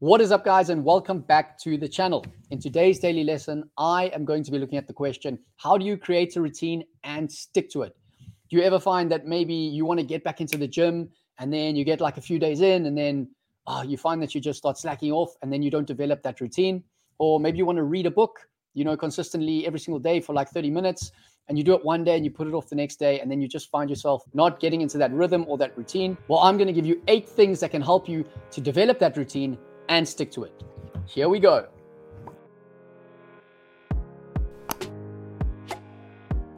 [0.00, 2.24] What is up, guys, and welcome back to the channel.
[2.50, 5.84] In today's daily lesson, I am going to be looking at the question How do
[5.84, 7.94] you create a routine and stick to it?
[8.48, 11.52] Do you ever find that maybe you want to get back into the gym and
[11.52, 13.28] then you get like a few days in and then
[13.66, 16.40] oh, you find that you just start slacking off and then you don't develop that
[16.40, 16.82] routine?
[17.18, 20.32] Or maybe you want to read a book, you know, consistently every single day for
[20.32, 21.12] like 30 minutes
[21.48, 23.30] and you do it one day and you put it off the next day and
[23.30, 26.16] then you just find yourself not getting into that rhythm or that routine.
[26.28, 29.18] Well, I'm going to give you eight things that can help you to develop that
[29.18, 29.58] routine
[29.90, 30.52] and stick to it.
[31.04, 31.68] Here we go.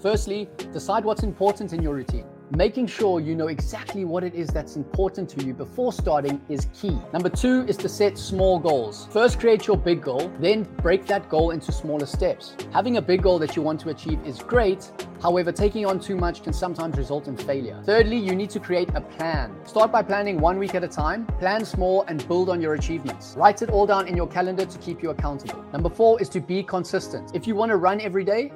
[0.00, 2.26] Firstly, decide what's important in your routine.
[2.56, 6.68] Making sure you know exactly what it is that's important to you before starting is
[6.72, 6.98] key.
[7.12, 9.06] Number two is to set small goals.
[9.10, 12.56] First, create your big goal, then break that goal into smaller steps.
[12.72, 14.90] Having a big goal that you want to achieve is great,
[15.20, 17.82] However, taking on too much can sometimes result in failure.
[17.84, 19.52] Thirdly, you need to create a plan.
[19.66, 23.34] Start by planning one week at a time, plan small, and build on your achievements.
[23.36, 25.64] Write it all down in your calendar to keep you accountable.
[25.72, 27.34] Number four is to be consistent.
[27.34, 28.52] If you want to run every day,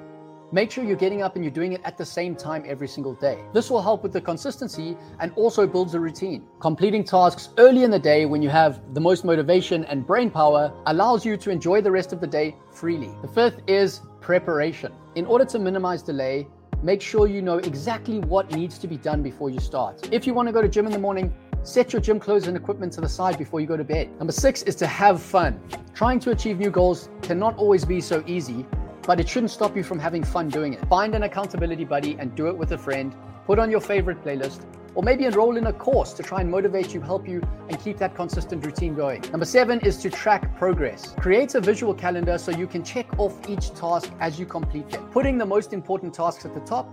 [0.55, 3.15] Make sure you're getting up and you're doing it at the same time every single
[3.15, 3.39] day.
[3.55, 6.45] This will help with the consistency and also builds a routine.
[6.61, 10.71] Completing tasks early in the day when you have the most motivation and brain power
[10.89, 13.11] allows you to enjoy the rest of the day freely.
[13.23, 14.93] The fifth is preparation.
[15.15, 16.47] In order to minimize delay,
[16.83, 20.07] make sure you know exactly what needs to be done before you start.
[20.13, 22.59] If you want to go to gym in the morning, set your gym clothes and
[22.59, 24.11] equipment to the side before you go to bed.
[24.19, 25.59] Number six is to have fun.
[25.95, 28.67] Trying to achieve new goals cannot always be so easy,
[29.07, 30.85] but it shouldn't stop you from having fun doing it.
[30.87, 33.15] Find an accountability buddy and do it with a friend.
[33.47, 36.93] Put on your favorite playlist, or maybe enroll in a course to try and motivate
[36.95, 39.23] you, help you, and keep that consistent routine going.
[39.31, 41.15] Number seven is to track progress.
[41.19, 45.07] Create a visual calendar so you can check off each task as you complete them.
[45.11, 46.89] Putting the most important tasks at the top,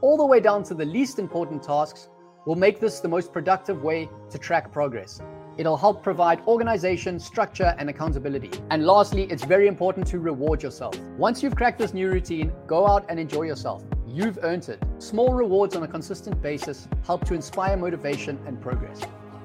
[0.00, 2.08] all the way down to the least important tasks,
[2.46, 5.20] will make this the most productive way to track progress.
[5.58, 8.52] It'll help provide organization, structure, and accountability.
[8.70, 10.96] And lastly, it's very important to reward yourself.
[11.18, 13.82] Once you've cracked this new routine, go out and enjoy yourself.
[14.06, 14.80] You've earned it.
[14.98, 19.00] Small rewards on a consistent basis help to inspire motivation and progress.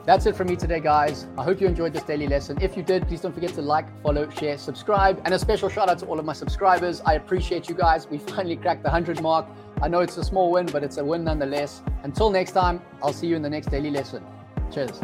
[0.05, 1.27] That's it from me today, guys.
[1.37, 2.61] I hope you enjoyed this daily lesson.
[2.61, 5.19] If you did, please don't forget to like, follow, share, subscribe.
[5.25, 7.01] And a special shout out to all of my subscribers.
[7.05, 8.07] I appreciate you guys.
[8.07, 9.47] We finally cracked the 100 mark.
[9.81, 11.81] I know it's a small win, but it's a win nonetheless.
[12.03, 14.23] Until next time, I'll see you in the next daily lesson.
[14.71, 14.99] Cheers.